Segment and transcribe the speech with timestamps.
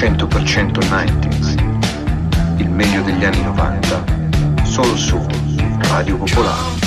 [0.00, 2.58] 100% 90s.
[2.58, 4.04] Il meglio degli anni 90.
[4.64, 5.18] Solo su
[5.90, 6.78] Radio Popolare.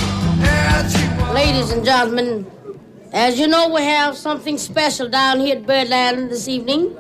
[1.34, 2.46] Ladies and gentlemen,
[3.12, 6.96] as you know, we have something special down here at Birdland this evening.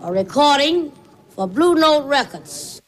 [0.00, 0.92] A recording
[1.34, 2.80] for Blue Note Records.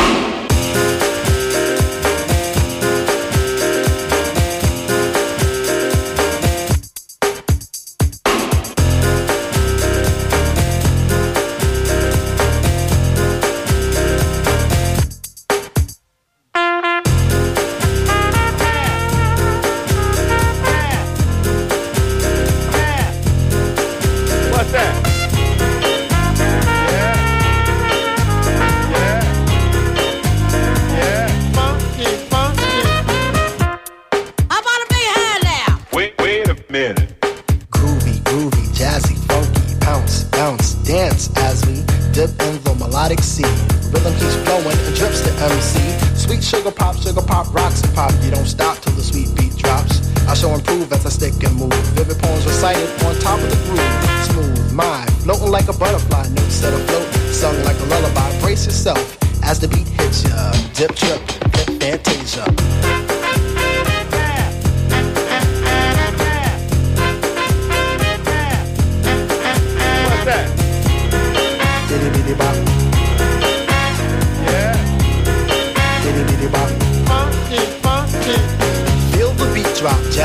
[46.48, 48.10] Sugar pop, sugar pop, rocks and pop.
[48.24, 50.00] You don't stop till the sweet beat drops.
[50.26, 51.74] I shall improve as I stick and move.
[51.92, 54.24] Vivid poems recited on top of the groove.
[54.32, 56.26] Smooth mind, floating like a butterfly.
[56.28, 58.40] Notes set afloat, sung like a lullaby.
[58.40, 60.50] Brace yourself as the beat hits ya.
[60.72, 61.37] Dip, trip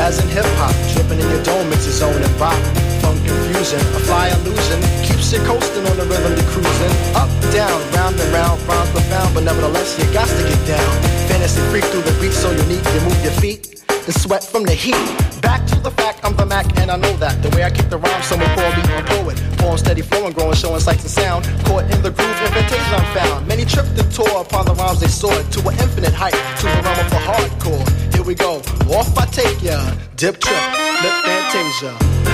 [0.04, 0.74] jazz and hip hop.
[0.92, 2.58] Dripping in your dome, it's his own and bop.
[3.00, 4.82] Funk confusing, a flyer losing.
[5.02, 6.92] Keeps you coasting on the rhythm you're cruising.
[7.16, 10.92] Up, down, round and round, rhymes profound, but nevertheless, you got to get down.
[11.28, 13.73] Fantasy freak through the beat, so unique, you move your feet
[14.06, 15.00] the sweat from the heat.
[15.40, 17.42] Back to the fact I'm the Mac, and I know that.
[17.42, 19.36] The way I kick the rhyme, someone call me a poet.
[19.58, 21.44] Poem steady flowing, growing, showing sights and sound.
[21.64, 23.48] Caught in the groove, invitation I'm found.
[23.48, 26.80] Many tripped and tore upon the rhymes they soared to an infinite height, to the
[26.84, 28.14] realm of the hardcore.
[28.14, 28.60] Here we go,
[28.92, 29.80] off I take ya.
[30.16, 30.64] Dip trip,
[31.02, 32.33] lip fantasia.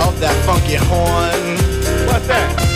[0.00, 1.56] of that funky horn.
[2.06, 2.68] What's that?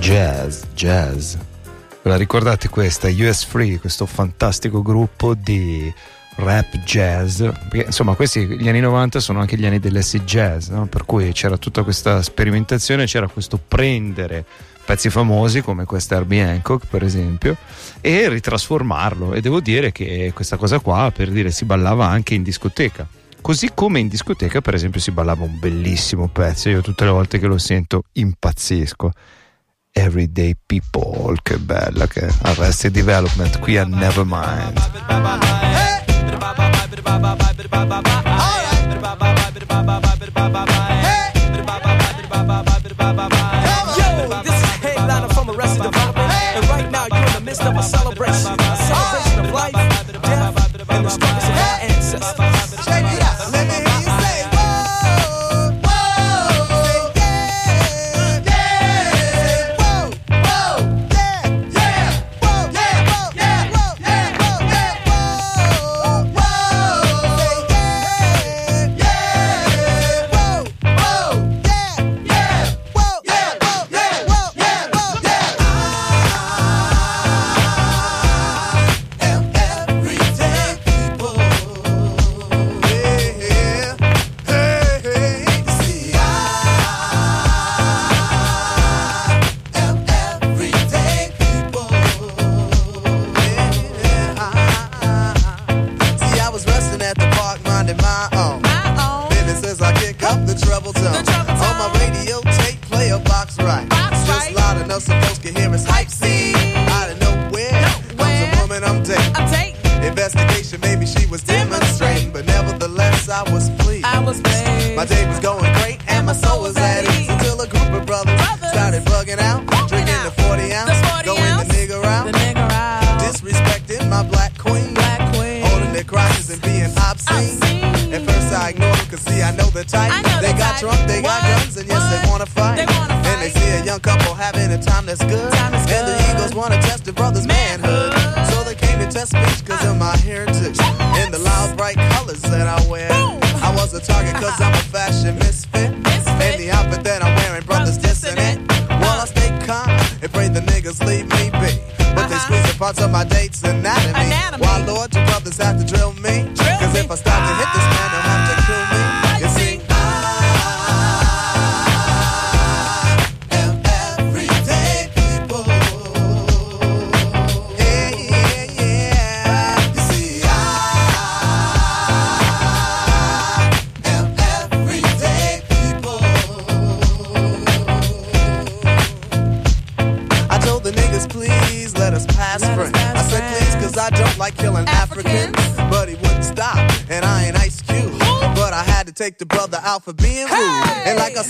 [0.00, 1.36] Jazz, jazz.
[2.02, 3.08] Ve la ricordate questa?
[3.08, 5.92] US Free, questo fantastico gruppo di
[6.36, 10.86] rap jazz, perché, insomma questi gli anni 90 sono anche gli anni dell'acid jazz, no?
[10.86, 14.44] per cui c'era tutta questa sperimentazione, c'era questo prendere
[14.90, 17.56] pezzi famosi come questa Herbie Hancock per esempio
[18.00, 19.34] e ritrasformarlo.
[19.34, 23.06] E devo dire che questa cosa qua per dire si ballava anche in discoteca.
[23.40, 26.70] Così come in discoteca per esempio si ballava un bellissimo pezzo.
[26.70, 29.12] Io tutte le volte che lo sento impazzisco.
[29.92, 34.76] Everyday People che bella che Arrested Development qui a Nevermind.
[35.52, 35.90] Hey!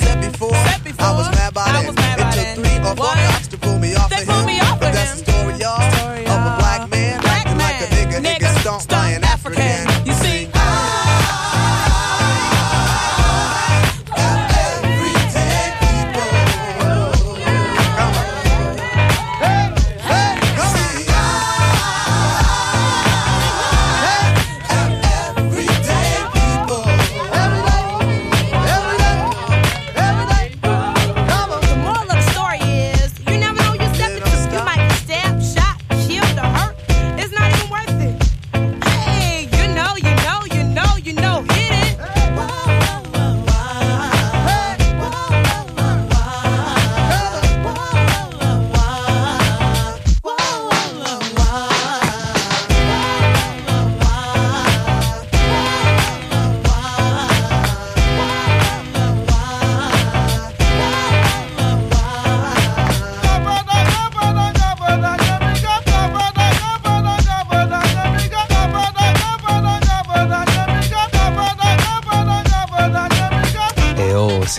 [0.00, 0.49] said before.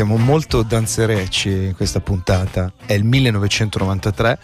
[0.03, 2.73] siamo molto danzerecci in questa puntata.
[2.87, 4.39] È il 1993.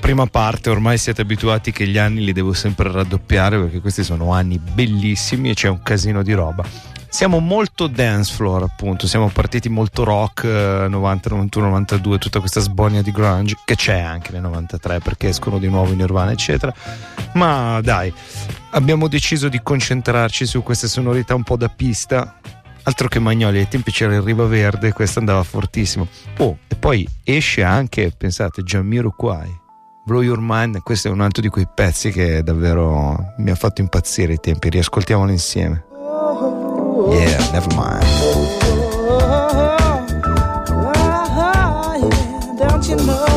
[0.00, 4.32] Prima parte, ormai siete abituati che gli anni li devo sempre raddoppiare perché questi sono
[4.32, 6.64] anni bellissimi e c'è un casino di roba.
[7.10, 9.06] Siamo molto dance floor, appunto.
[9.06, 14.32] Siamo partiti molto rock 90, 91, 92, tutta questa sbonia di grunge che c'è anche
[14.32, 16.72] nel 93 perché escono di nuovo in Nirvana, eccetera.
[17.34, 18.10] Ma dai,
[18.70, 22.40] abbiamo deciso di concentrarci su queste sonorità un po' da pista
[22.86, 26.06] altro che Magnoli ai tempi c'era il Riva Ribaverde questo andava fortissimo.
[26.38, 29.64] Oh, e poi esce anche pensate Gianmiro Quai
[30.04, 33.80] Blow Your Mind questo è un altro di quei pezzi che davvero mi ha fatto
[33.80, 34.70] impazzire ai tempi.
[34.70, 35.84] Riascoltiamolo insieme.
[37.10, 38.04] Yeah never mind.
[42.58, 43.36] Don't you mind.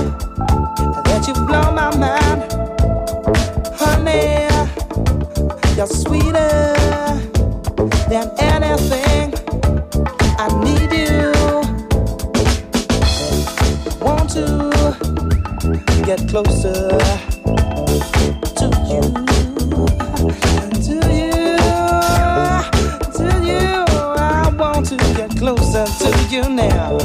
[16.16, 16.89] get closer
[18.58, 19.01] to you,
[20.82, 21.58] to you,
[23.13, 23.86] to you.
[24.18, 26.98] I want to get closer to you now.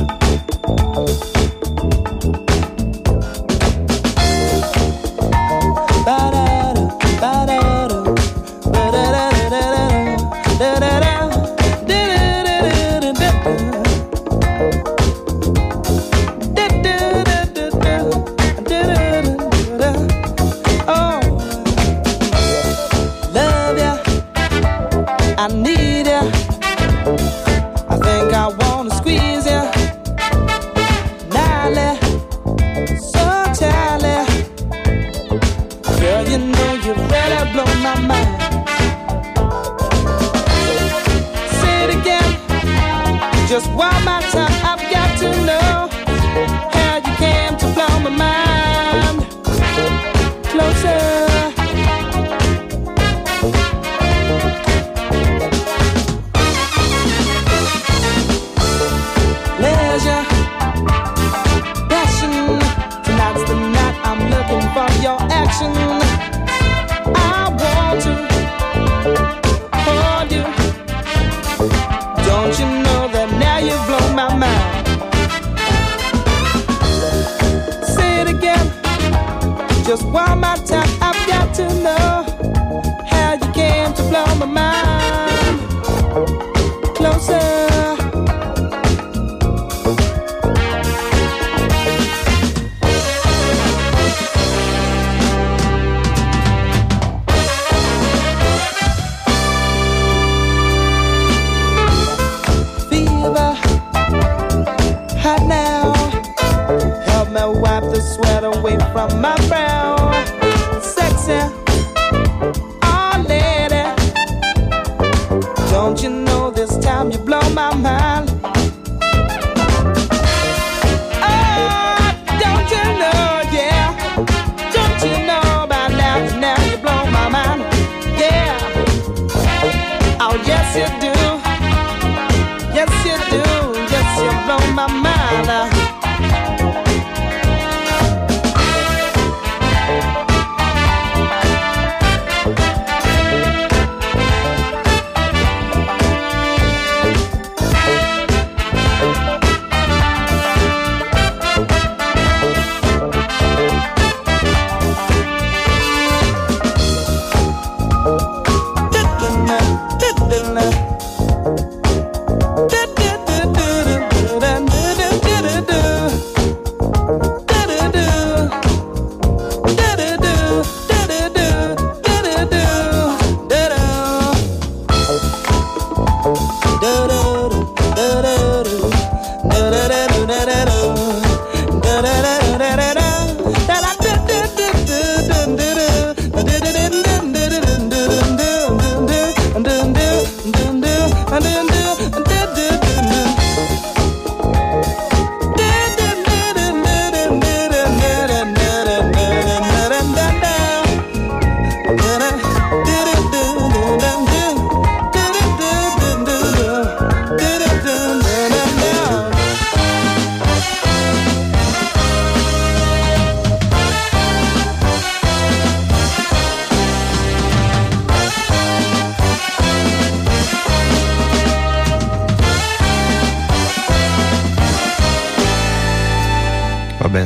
[108.04, 109.93] Sweat away from my brow.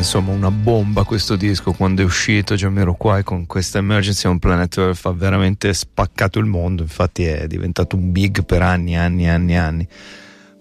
[0.09, 5.05] Insomma, una bomba questo disco quando è uscito Jamiroquai con questa Emergency on Planet Earth
[5.05, 9.87] ha veramente spaccato il mondo, infatti è diventato un big per anni, anni, anni, anni.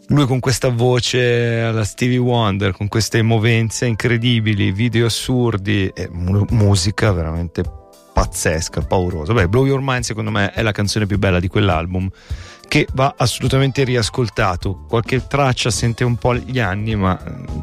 [0.07, 6.45] Lui con questa voce alla Stevie Wonder, con queste movenze incredibili, video assurdi e mu-
[6.49, 7.63] musica veramente
[8.11, 9.31] pazzesca, paurosa.
[9.31, 12.09] Beh, Blow Your Mind secondo me è la canzone più bella di quell'album
[12.67, 14.85] che va assolutamente riascoltato.
[14.87, 17.19] Qualche traccia sente un po' gli anni, ma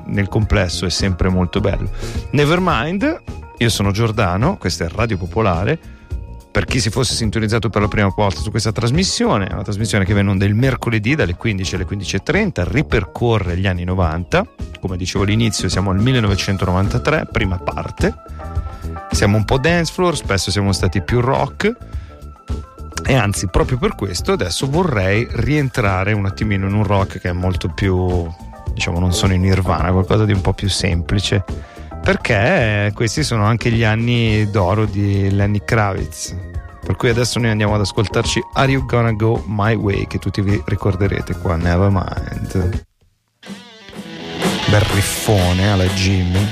[0.07, 1.91] nel complesso è sempre molto bello.
[2.31, 3.23] Nevermind,
[3.59, 5.79] io sono Giordano, questa è Radio Popolare.
[6.51, 10.05] Per chi si fosse sintonizzato per la prima volta su questa trasmissione, è una trasmissione
[10.05, 14.47] che viene onda il mercoledì dalle 15 alle 15.30, ripercorre gli anni 90.
[14.81, 18.15] Come dicevo all'inizio, siamo al 1993, prima parte.
[19.11, 21.77] Siamo un po' dance floor, spesso siamo stati più rock
[23.07, 27.33] e anzi proprio per questo adesso vorrei rientrare un attimino in un rock che è
[27.33, 28.27] molto più
[28.75, 31.45] diciamo non sono in nirvana qualcosa di un po' più semplice.
[32.03, 36.37] Perché questi sono anche gli anni d'oro di Lenny Kravitz.
[36.85, 40.43] Per cui adesso noi andiamo ad ascoltarci Are You Gonna Go My Way che tutti
[40.43, 42.85] vi ricorderete qua Nevermind.
[44.69, 46.47] Bel riffone alla Jimmy.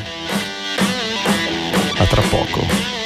[1.99, 3.01] A tra poco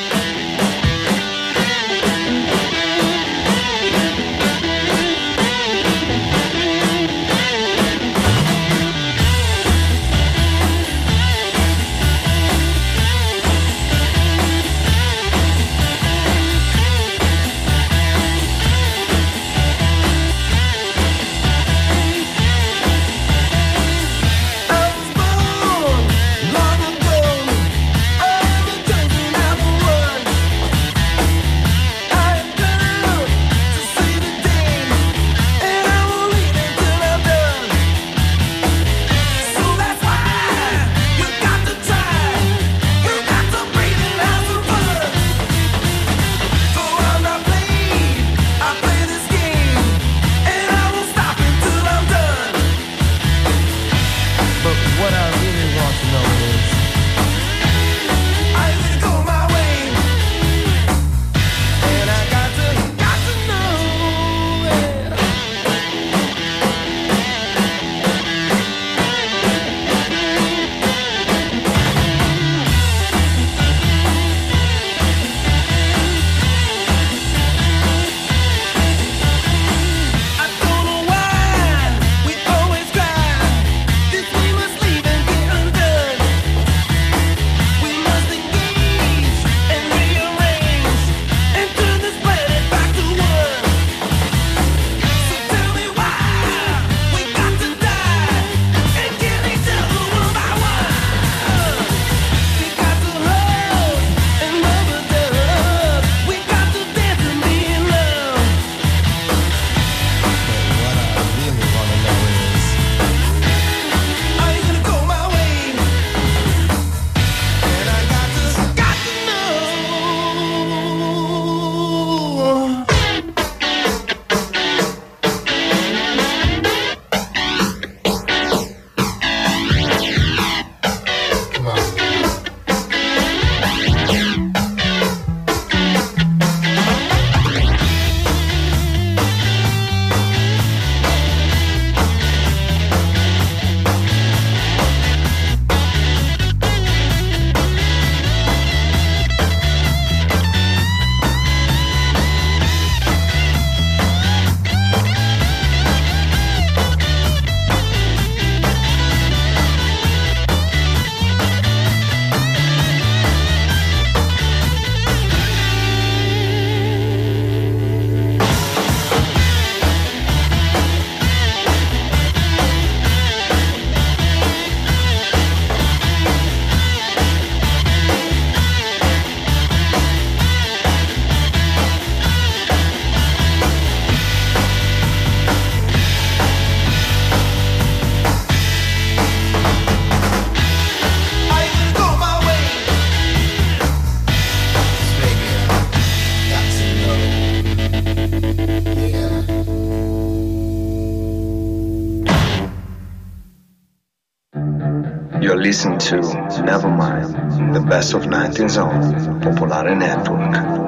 [205.67, 206.15] listen to
[206.63, 210.86] Nevermind, the best of 19th on Popolare Network.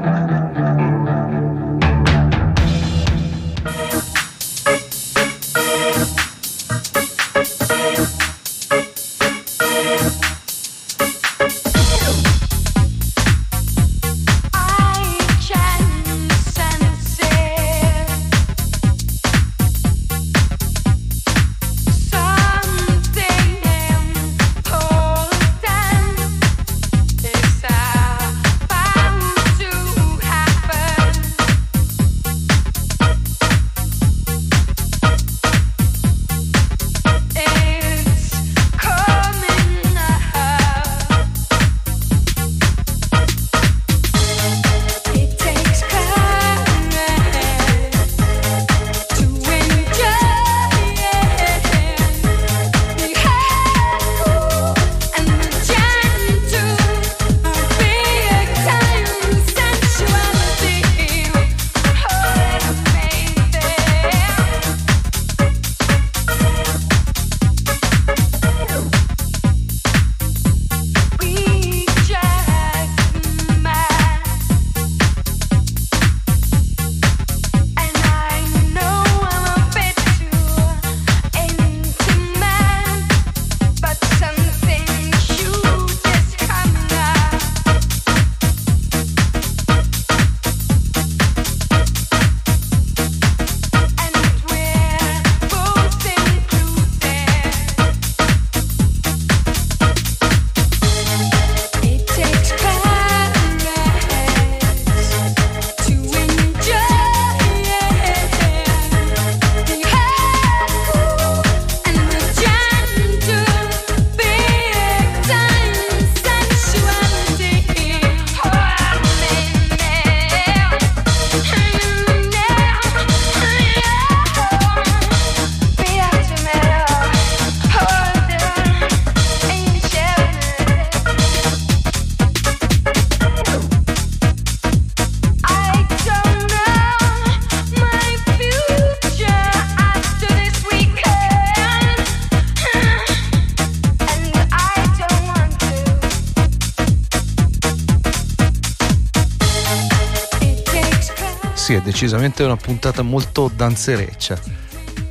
[151.88, 154.38] Decisamente una puntata molto danzereccia.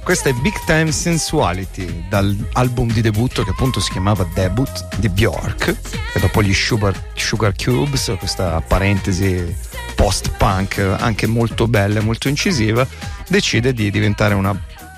[0.04, 5.76] Questa è Big Time Sensuality dall'album di debutto che appunto si chiamava Debut di Bjork
[6.14, 9.56] e dopo gli Sugar, Sugar Cubes, questa parentesi
[9.96, 12.88] post-punk anche molto bella e molto incisiva,
[13.28, 14.56] decide di diventare una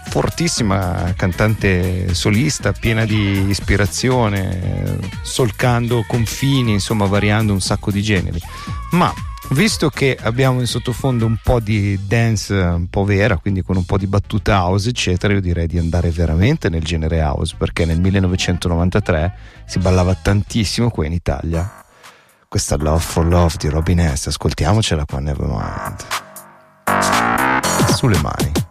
[0.09, 8.39] fortissima cantante solista, piena di ispirazione, solcando confini, insomma variando un sacco di generi.
[8.91, 9.13] Ma
[9.51, 13.85] visto che abbiamo in sottofondo un po' di dance un po' vera, quindi con un
[13.85, 17.99] po' di battuta house, eccetera, io direi di andare veramente nel genere house, perché nel
[17.99, 19.33] 1993
[19.65, 21.83] si ballava tantissimo qua in Italia.
[22.47, 26.05] Questa Love for Love di Robin S, ascoltiamocela qua Nevermind.
[27.93, 28.68] Sulle mani.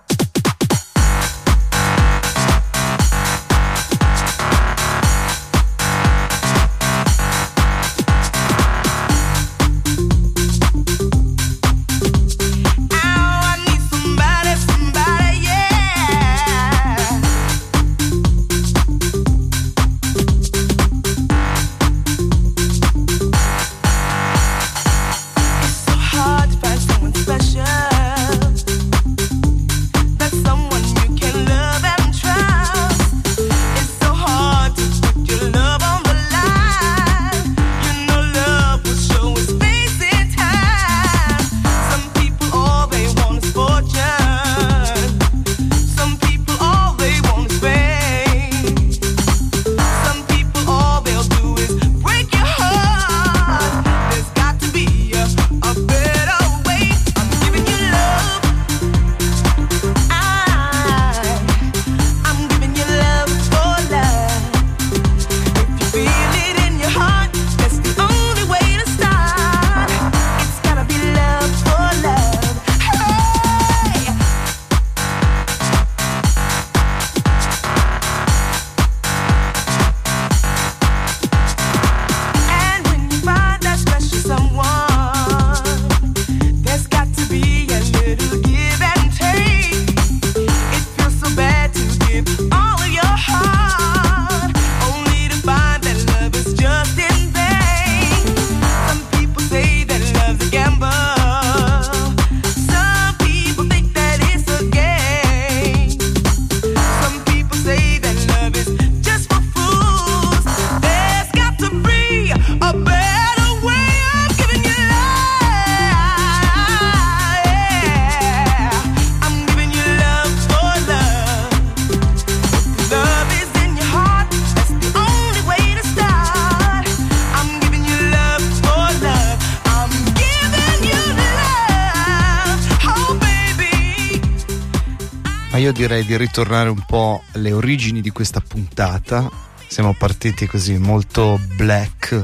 [135.89, 139.27] Direi di ritornare un po' alle origini di questa puntata.
[139.69, 142.23] Siamo partiti così molto black,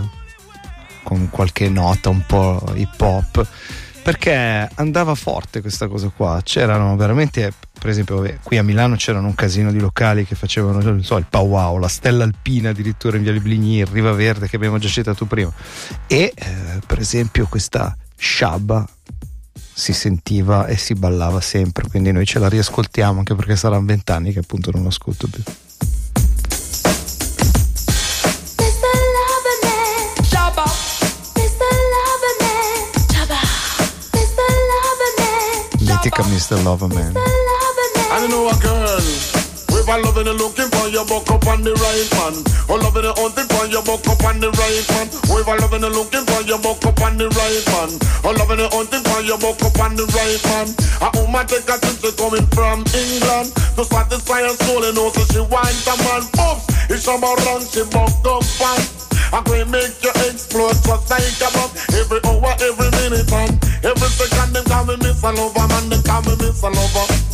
[1.03, 3.46] con qualche nota un po' hip hop,
[4.03, 6.42] perché andava forte questa cosa qua.
[6.44, 11.16] C'erano veramente, per esempio, qui a Milano c'erano un casino di locali che facevano, so,
[11.16, 14.88] il powwow, la stella alpina addirittura in Viale Bligny, il Riva Verde che abbiamo già
[14.88, 15.50] citato prima.
[16.07, 18.87] E eh, per esempio questa sciabba
[19.75, 24.33] si sentiva e si ballava sempre, quindi noi ce la riascoltiamo anche perché saranno vent'anni
[24.33, 25.43] che appunto non l'ascolto più.
[28.57, 28.95] Mr.
[29.17, 30.65] Loverman, Shabba.
[31.35, 31.83] Mr.
[36.63, 37.15] Loverman.
[38.17, 38.84] I know a girl.
[39.85, 42.35] A loving and looking for your buck up on the right man.
[42.73, 45.07] Oh, loving and hunting for your buck up on the right man.
[45.12, 47.90] A loving and looking for your buck up on the right man.
[48.25, 50.73] Oh, loving and hunting for your buck up on the right man.
[51.05, 53.53] A woman take a trip, she coming from England.
[53.77, 56.25] To satisfy her soul and also she wants a man.
[56.33, 58.81] Oops, it's some around, she buck up on.
[59.37, 64.11] I can make you explode just like a bomb Every hour, every minute and every
[64.14, 67.34] second Them call me Miss Lover, man, they call me Miss Lover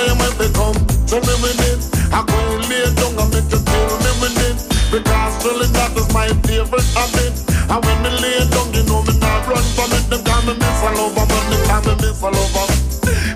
[0.00, 1.80] in your mind to come Tell me with it
[2.12, 4.56] I go and lay down and make you kill me with it
[4.88, 7.34] Because really that is my favorite habit.
[7.68, 10.04] And when me lay down you know me not run from it.
[10.08, 12.66] Them call me Miss a Lover man They call me Miss a Lover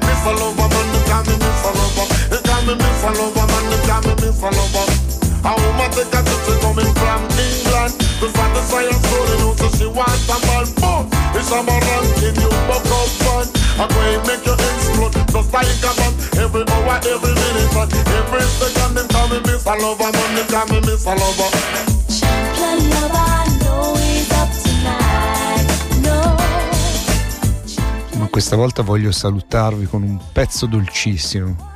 [0.09, 3.11] Miss a Lover man They call me Miss a Lover They call me Miss a
[3.12, 4.88] Lover man They call me Miss a Lover
[5.44, 7.92] a woman take a trip, coming from England.
[8.00, 11.05] To satisfy her soul, you know, so she wants a man Boom,
[11.37, 13.46] it's a man ranking, you buck up fun
[13.77, 17.92] I go and make you explode, just like a bomb Every hour, every minute, and
[17.92, 21.50] every second Them call me Miss a Lover, man, them call me Miss a Lover
[22.09, 25.66] Champion lover, know he's up tonight.
[26.02, 26.37] No.
[28.18, 31.72] Ma questa volta voglio salutarvi con un pezzo dolcissimo.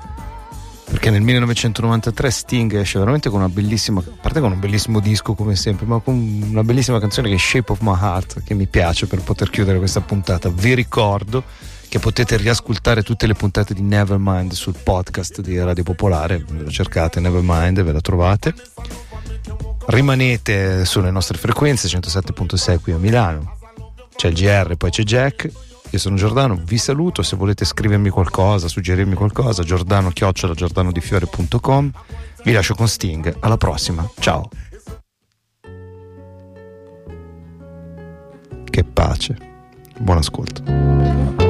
[0.84, 5.34] Perché nel 1993 Sting esce veramente con una bellissima, a parte con un bellissimo disco
[5.34, 8.66] come sempre, ma con una bellissima canzone che è Shape of My Heart, che mi
[8.66, 10.48] piace per poter chiudere questa puntata.
[10.48, 11.42] Vi ricordo
[11.88, 17.20] che potete riascoltare tutte le puntate di Nevermind sul podcast di Radio Popolare, lo cercate
[17.20, 18.54] Nevermind e ve la trovate.
[19.86, 23.56] Rimanete sulle nostre frequenze 107.6 qui a Milano.
[24.14, 25.50] C'è il GR, poi c'è Jack.
[25.90, 27.22] Io sono Giordano, vi saluto.
[27.22, 31.90] Se volete scrivermi qualcosa, suggerirmi qualcosa, giordano chiocciola giordanodifiore.com.
[32.44, 33.36] Vi lascio con Sting.
[33.40, 34.06] Alla prossima.
[34.18, 34.50] Ciao.
[38.64, 39.36] Che pace.
[39.98, 41.47] Buon ascolto.